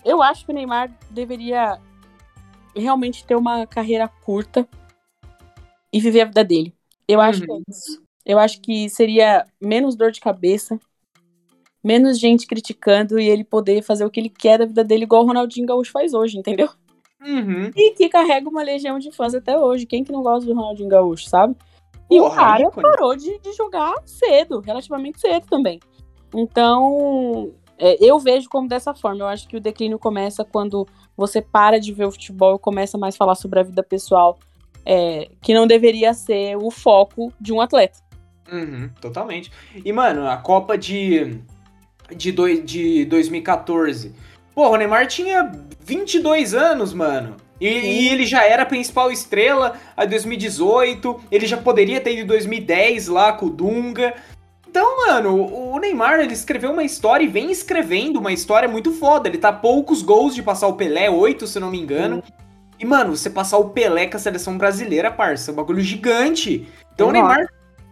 [0.04, 1.78] eu acho que o Neymar deveria
[2.74, 4.68] realmente ter uma carreira curta
[5.92, 6.74] e viver a vida dele.
[7.08, 7.62] Eu acho que é uhum.
[7.68, 8.02] isso.
[8.24, 10.78] Eu acho que seria menos dor de cabeça,
[11.82, 15.22] menos gente criticando e ele poder fazer o que ele quer da vida dele, igual
[15.22, 16.68] o Ronaldinho Gaúcho faz hoje, entendeu?
[17.24, 17.70] Uhum.
[17.74, 19.86] E que carrega uma legião de fãs até hoje.
[19.86, 21.56] Quem que não gosta do Ronaldinho Gaúcho, sabe?
[22.10, 22.82] E Porra, o cara ícone.
[22.82, 25.80] parou de, de jogar cedo, relativamente cedo também.
[26.34, 29.22] Então, é, eu vejo como dessa forma.
[29.22, 32.96] Eu acho que o declínio começa quando você para de ver o futebol e começa
[32.98, 34.38] mais a falar sobre a vida pessoal,
[34.86, 37.98] é, que não deveria ser o foco de um atleta.
[38.50, 39.50] Uhum, totalmente.
[39.84, 41.40] E, mano, a Copa de,
[42.16, 44.14] de, do, de 2014
[44.56, 47.36] Porra, o Neymar tinha 22 anos, mano.
[47.60, 52.22] E, e, ele já era a principal estrela a 2018, ele já poderia ter ido
[52.22, 54.14] em 2010 lá com o Dunga.
[54.66, 59.28] Então, mano, o Neymar, ele escreveu uma história e vem escrevendo uma história muito foda.
[59.28, 62.22] Ele tá poucos gols de passar o Pelé, oito, se não me engano.
[62.78, 66.68] E, mano, você passar o Pelé com a seleção brasileira, parça, é um bagulho gigante.
[66.92, 67.46] Então, o Neymar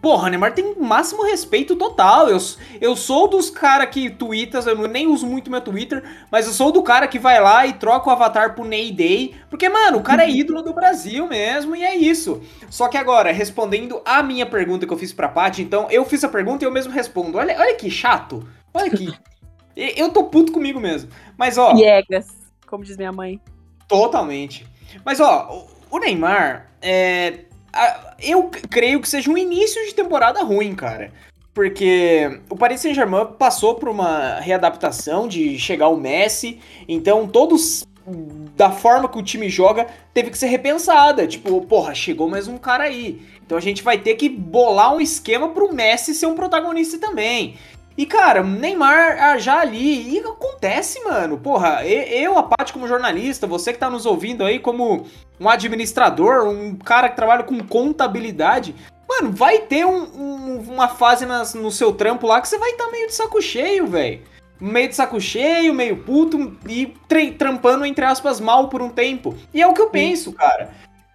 [0.05, 2.29] Porra, Neymar tem máximo respeito total.
[2.29, 2.37] Eu,
[2.79, 6.71] eu sou dos cara que twitters, eu nem uso muito meu Twitter, mas eu sou
[6.71, 9.33] do cara que vai lá e troca o avatar pro Ney Day.
[9.49, 12.39] Porque, mano, o cara é ídolo do Brasil mesmo, e é isso.
[12.69, 16.23] Só que agora, respondendo a minha pergunta que eu fiz pra Paty, então eu fiz
[16.23, 17.39] a pergunta e eu mesmo respondo.
[17.39, 18.47] Olha, olha que chato.
[18.71, 19.11] Olha aqui.
[19.75, 21.09] eu tô puto comigo mesmo.
[21.35, 21.73] Mas, ó.
[21.73, 22.27] Piegas,
[22.67, 23.41] como diz minha mãe.
[23.87, 24.67] Totalmente.
[25.03, 27.39] Mas, ó, o Neymar, é,
[28.21, 31.11] eu creio que seja um início de temporada ruim, cara.
[31.53, 37.85] Porque o Paris Saint-Germain passou por uma readaptação de chegar o Messi, então todos
[38.55, 41.25] da forma que o time joga teve que ser repensada.
[41.25, 43.21] Tipo, porra, chegou mais um cara aí.
[43.45, 47.55] Então a gente vai ter que bolar um esquema pro Messi ser um protagonista também.
[47.97, 51.37] E, cara, Neymar ah, já ali, e acontece, mano.
[51.37, 55.05] Porra, eu, a parte como jornalista, você que tá nos ouvindo aí como
[55.39, 58.75] um administrador, um cara que trabalha com contabilidade,
[59.07, 62.71] mano, vai ter um, um, uma fase nas, no seu trampo lá que você vai
[62.71, 64.21] estar tá meio de saco cheio, velho.
[64.59, 66.93] Meio de saco cheio, meio puto e
[67.37, 69.35] trampando, entre aspas, mal por um tempo.
[69.53, 70.69] E é o que eu penso, cara.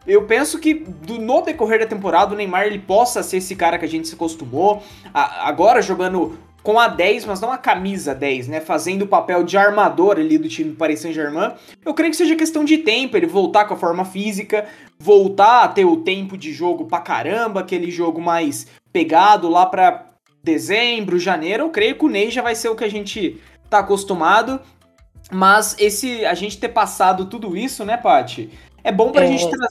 [0.07, 3.79] Eu penso que do, no decorrer da temporada o Neymar ele possa ser esse cara
[3.79, 4.83] que a gente se acostumou.
[5.13, 8.61] A, agora jogando com a 10, mas não a camisa 10, né?
[8.61, 11.53] Fazendo o papel de armador ali do time do Paris Saint-Germain.
[11.85, 14.67] Eu creio que seja questão de tempo, ele voltar com a forma física,
[14.99, 20.07] voltar a ter o tempo de jogo pra caramba, aquele jogo mais pegado lá pra
[20.43, 21.65] dezembro, janeiro.
[21.65, 24.61] Eu creio que o Ney já vai ser o que a gente tá acostumado.
[25.31, 28.51] Mas esse a gente ter passado tudo isso, né, Paty?
[28.83, 29.69] É bom pra é, gente tra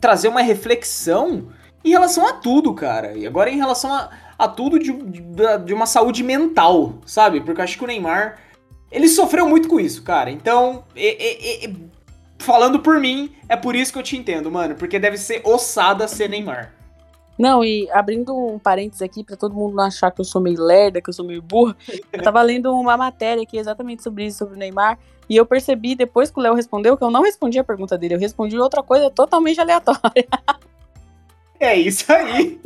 [0.00, 1.48] trazer uma reflexão
[1.84, 3.14] em relação a tudo, cara.
[3.14, 4.08] E agora em relação a
[4.40, 5.22] a tudo de, de,
[5.66, 7.42] de uma saúde mental, sabe?
[7.42, 8.38] Porque eu acho que o Neymar,
[8.90, 10.30] ele sofreu muito com isso, cara.
[10.30, 11.76] Então, e, e, e,
[12.38, 14.74] falando por mim, é por isso que eu te entendo, mano.
[14.76, 16.72] Porque deve ser ossada ser Neymar.
[17.38, 20.62] Não, e abrindo um parênteses aqui para todo mundo não achar que eu sou meio
[20.62, 21.76] lerda, que eu sou meio burra,
[22.10, 24.98] eu tava lendo uma matéria aqui exatamente sobre isso, sobre o Neymar,
[25.28, 28.14] e eu percebi depois que o Léo respondeu que eu não respondi a pergunta dele,
[28.14, 30.26] eu respondi outra coisa totalmente aleatória.
[31.58, 32.58] É isso aí.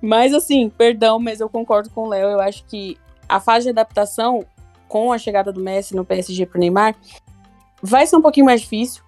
[0.00, 2.28] Mas assim, perdão, mas eu concordo com o Léo.
[2.28, 2.96] Eu acho que
[3.28, 4.44] a fase de adaptação
[4.88, 6.96] com a chegada do Messi no PSG pro Neymar
[7.82, 9.02] vai ser um pouquinho mais difícil.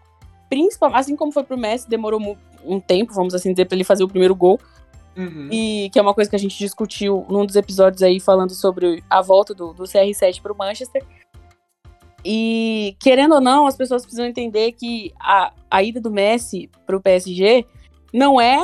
[0.48, 4.04] Principalmente, assim como foi pro Messi, demorou um tempo, vamos assim dizer, para ele fazer
[4.04, 4.60] o primeiro gol.
[5.16, 5.48] Uhum.
[5.50, 9.02] E que é uma coisa que a gente discutiu num dos episódios aí falando sobre
[9.08, 11.04] a volta do, do CR7 pro Manchester.
[12.24, 17.00] E querendo ou não, as pessoas precisam entender que a, a ida do Messi pro
[17.00, 17.64] PSG
[18.12, 18.58] não é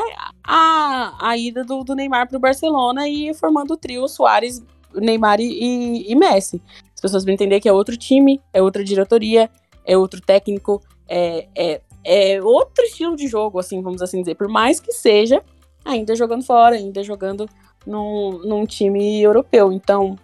[0.44, 4.62] a, a ida do, do Neymar para o Barcelona e formando o trio Soares,
[4.94, 6.60] Neymar e, e, Messi.
[6.94, 9.50] As pessoas vão entender que é outro time, é outra diretoria,
[9.84, 14.34] é outro técnico, é, é, é outro estilo de jogo, assim, vamos assim dizer.
[14.34, 15.42] Por mais que seja
[15.84, 17.48] ainda jogando fora, ainda jogando
[17.86, 19.72] num, num time europeu.
[19.72, 20.18] Então,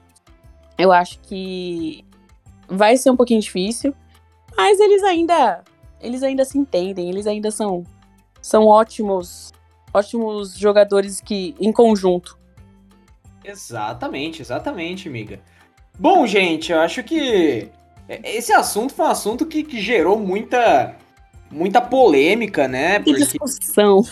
[0.77, 2.05] eu acho que
[2.69, 3.95] vai ser um pouquinho difícil,
[4.57, 5.63] mas eles ainda
[6.01, 7.85] eles ainda se entendem, eles ainda são
[8.43, 9.53] são ótimos,
[9.95, 12.37] ótimos jogadores que em conjunto.
[13.45, 15.41] Exatamente, exatamente, amiga.
[15.99, 17.71] Bom, gente, eu acho que
[18.09, 20.97] esse assunto foi um assunto que, que gerou muita,
[21.51, 22.99] muita polêmica, né?
[22.99, 23.25] Que Porque...
[23.25, 24.03] discussão.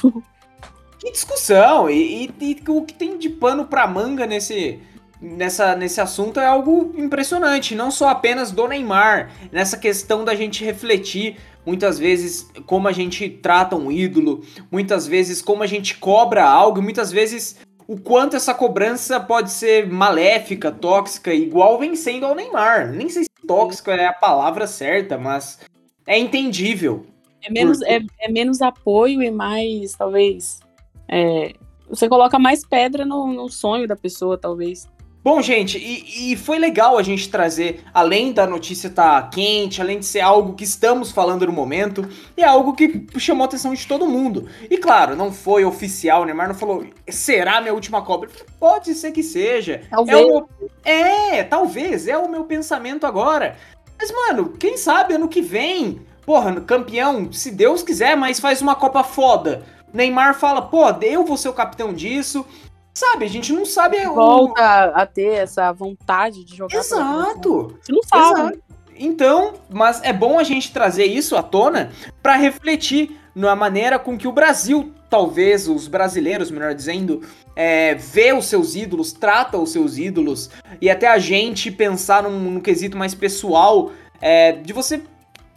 [0.98, 1.88] Que discussão!
[1.88, 4.80] E, e, e, o que tem de pano pra manga nesse,
[5.20, 7.74] nessa, nesse assunto é algo impressionante.
[7.74, 13.28] Não só apenas do Neymar, nessa questão da gente refletir muitas vezes como a gente
[13.28, 18.54] trata um ídolo, muitas vezes como a gente cobra algo, muitas vezes o quanto essa
[18.54, 22.92] cobrança pode ser maléfica, tóxica, igual vem sendo ao Neymar.
[22.92, 25.60] Nem sei se tóxico é a palavra certa, mas
[26.06, 27.04] é entendível.
[27.42, 30.60] É menos, é, é, menos apoio e mais, talvez.
[31.08, 31.52] É,
[31.88, 34.88] você coloca mais pedra no, no sonho da pessoa, talvez.
[35.22, 39.80] Bom, gente, e, e, foi legal a gente trazer, além da notícia estar tá quente,
[39.80, 43.74] além de ser algo que estamos falando no momento, é algo que chamou a atenção
[43.74, 44.48] de todo mundo.
[44.70, 48.30] E claro, não foi oficial, o Neymar não falou, será minha última cobra?
[48.58, 49.82] Pode ser que seja.
[49.90, 50.18] Talvez.
[50.18, 50.48] É, meu...
[50.84, 53.58] é, talvez, é o meu pensamento agora.
[53.98, 58.74] Mas, mano, quem sabe ano que vem, porra, campeão, se Deus quiser, mas faz uma
[58.74, 59.66] Copa foda.
[59.92, 62.46] Neymar fala, pô, eu vou ser o capitão disso,
[62.92, 64.04] Sabe, a gente não sabe.
[64.04, 65.00] Volta o...
[65.00, 66.78] a ter essa vontade de jogar.
[66.78, 67.76] Exato.
[67.76, 68.40] Gente não sabe.
[68.40, 68.70] Exato.
[69.02, 71.90] Então, mas é bom a gente trazer isso à tona
[72.22, 77.22] para refletir na maneira com que o Brasil, talvez os brasileiros, melhor dizendo,
[77.56, 80.50] é, vê os seus ídolos, trata os seus ídolos,
[80.80, 85.02] e até a gente pensar num, num quesito mais pessoal, é, de você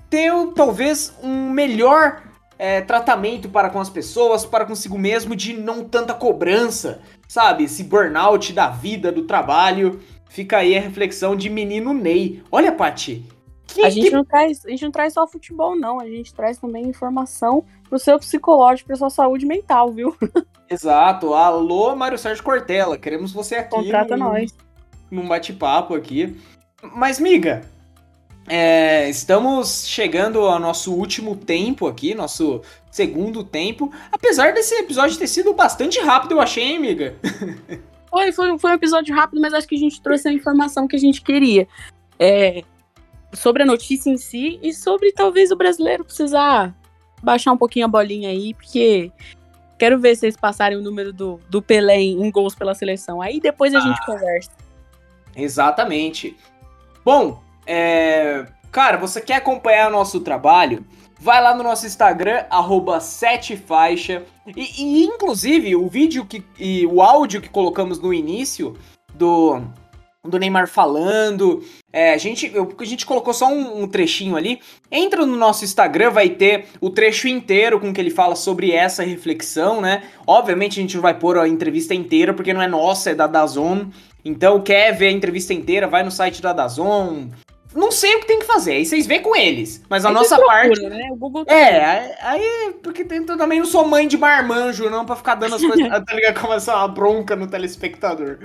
[0.09, 2.21] ter talvez um melhor
[2.57, 7.65] é, tratamento para com as pessoas, para consigo mesmo, de não tanta cobrança, sabe?
[7.65, 9.99] Esse burnout da vida, do trabalho.
[10.29, 12.41] Fica aí a reflexão de menino Ney.
[12.51, 13.23] Olha, Paty.
[13.83, 14.15] a, gente que...
[14.15, 15.99] não traz, a gente não traz só futebol, não.
[15.99, 20.15] A gente traz também informação pro seu psicológico, pra sua saúde mental, viu?
[20.69, 21.33] Exato.
[21.33, 22.97] Alô, Mário Sérgio Cortella.
[22.97, 23.75] Queremos você aqui.
[23.75, 24.55] Contrata no, nós.
[25.11, 26.35] Num bate-papo aqui.
[26.81, 27.61] Mas, miga,
[28.47, 33.91] é, estamos chegando ao nosso último tempo aqui, nosso segundo tempo.
[34.11, 37.15] Apesar desse episódio ter sido bastante rápido, eu achei, hein, amiga?
[38.13, 40.95] Foi, foi, foi um episódio rápido, mas acho que a gente trouxe a informação que
[40.95, 41.67] a gente queria.
[42.19, 42.61] É,
[43.33, 46.75] sobre a notícia em si e sobre talvez o brasileiro precisar
[47.23, 49.11] baixar um pouquinho a bolinha aí, porque
[49.79, 53.21] quero ver se eles passarem o número do, do Pelé em, gols pela seleção.
[53.21, 54.51] Aí depois a ah, gente conversa.
[55.35, 56.37] Exatamente.
[57.03, 60.85] Bom, é, cara, você quer acompanhar nosso trabalho?
[61.23, 62.99] vai lá no nosso Instagram, arroba.
[64.55, 66.43] E, e, inclusive, o vídeo que.
[66.59, 68.77] e o áudio que colocamos no início
[69.15, 69.61] do.
[70.25, 71.61] Do Neymar falando.
[71.91, 74.61] É, a, gente, a gente colocou só um, um, trechinho ali.
[74.89, 79.03] Entra no nosso Instagram, vai ter o trecho inteiro com que ele fala sobre essa
[79.03, 80.03] reflexão, né?
[80.25, 83.27] Obviamente a gente não vai pôr a entrevista inteira, porque não é nossa, é da
[83.27, 83.87] Dazon.
[84.23, 87.27] Então, quer ver a entrevista inteira, vai no site da Dazon,
[87.75, 89.83] não sei o que tem que fazer, aí vocês vê com eles.
[89.89, 90.81] Mas a aí nossa procura, parte.
[90.81, 91.09] Né?
[91.11, 92.75] O Google é, aí.
[92.81, 95.87] Porque tem, eu também não sou mãe de marmanjo, não, pra ficar dando as coisas.
[96.05, 96.39] tá ligado?
[96.39, 98.39] Começar uma bronca no telespectador.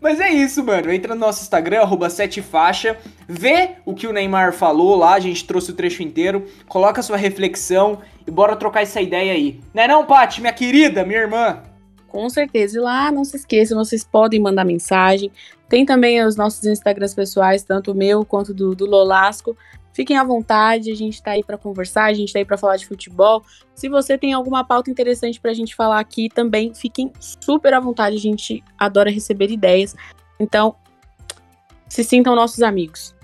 [0.00, 0.92] Mas é isso, mano.
[0.92, 2.08] Entra no nosso Instagram, arroba
[2.50, 2.96] faixa,
[3.28, 7.16] vê o que o Neymar falou lá, a gente trouxe o trecho inteiro, coloca sua
[7.16, 9.60] reflexão e bora trocar essa ideia aí.
[9.74, 11.62] Não é não, Paty, minha querida, minha irmã?
[12.10, 12.76] Com certeza.
[12.76, 15.30] E lá, não se esqueçam, vocês podem mandar mensagem.
[15.68, 19.56] Tem também os nossos Instagrams pessoais, tanto o meu quanto do, do Lolasco.
[19.92, 22.76] Fiquem à vontade, a gente tá aí para conversar, a gente tá aí para falar
[22.76, 23.44] de futebol.
[23.74, 28.16] Se você tem alguma pauta interessante pra gente falar aqui também, fiquem super à vontade,
[28.16, 29.94] a gente adora receber ideias.
[30.38, 30.74] Então,
[31.88, 33.14] se sintam nossos amigos.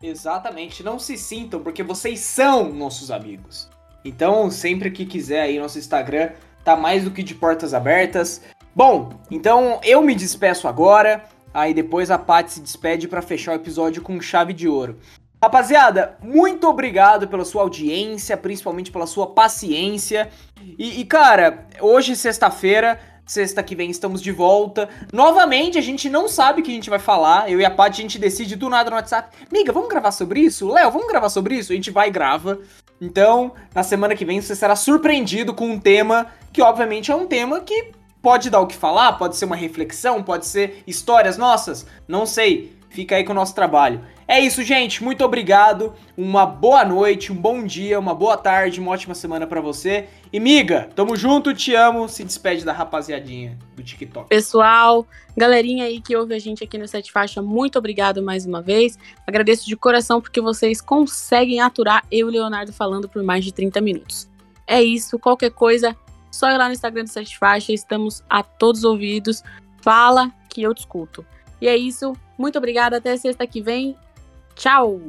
[0.00, 3.68] Exatamente, não se sintam, porque vocês são nossos amigos.
[4.04, 6.32] Então, sempre que quiser aí, nosso Instagram
[6.64, 8.42] tá mais do que de portas abertas.
[8.74, 13.56] Bom, então eu me despeço agora, aí depois a Paty se despede para fechar o
[13.56, 14.98] episódio com chave de ouro.
[15.42, 20.30] Rapaziada, muito obrigado pela sua audiência, principalmente pela sua paciência.
[20.78, 24.88] E, e cara, hoje, sexta-feira, sexta que vem, estamos de volta.
[25.12, 27.50] Novamente, a gente não sabe o que a gente vai falar.
[27.50, 29.36] Eu e a Paty, a gente decide do nada no WhatsApp.
[29.52, 30.68] Miga, vamos gravar sobre isso?
[30.68, 31.72] Léo, vamos gravar sobre isso?
[31.72, 32.60] A gente vai e grava.
[33.02, 37.26] Então, na semana que vem, você será surpreendido com um tema que, obviamente, é um
[37.26, 37.90] tema que
[38.22, 42.78] pode dar o que falar, pode ser uma reflexão, pode ser histórias nossas, não sei.
[42.90, 44.04] Fica aí com o nosso trabalho.
[44.26, 45.02] É isso, gente.
[45.02, 45.94] Muito obrigado.
[46.16, 50.08] Uma boa noite, um bom dia, uma boa tarde, uma ótima semana para você.
[50.32, 52.08] E miga, tamo junto, te amo.
[52.08, 54.28] Se despede da rapaziadinha do TikTok.
[54.28, 55.06] Pessoal,
[55.36, 58.98] galerinha aí que ouve a gente aqui no Sete Faixa, muito obrigado mais uma vez.
[59.26, 63.80] Agradeço de coração porque vocês conseguem aturar eu e Leonardo falando por mais de 30
[63.80, 64.28] minutos.
[64.66, 65.96] É isso, qualquer coisa,
[66.30, 69.42] só ir lá no Instagram do Sete Faixa, estamos a todos ouvidos.
[69.82, 71.26] Fala que eu discuto.
[71.60, 73.96] E é isso, muito obrigada, até sexta que vem.
[74.56, 75.00] Tchau!